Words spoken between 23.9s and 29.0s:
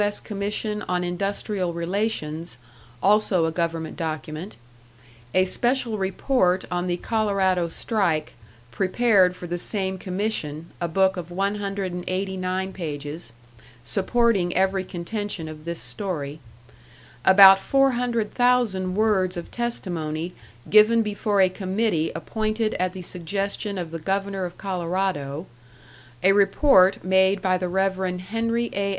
the Governor of Colorado; a report made by the Rev. Henry A.